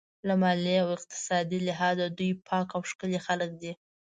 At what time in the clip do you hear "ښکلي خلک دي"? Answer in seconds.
2.89-3.71